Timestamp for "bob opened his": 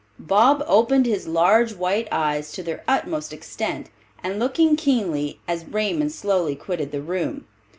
0.17-1.27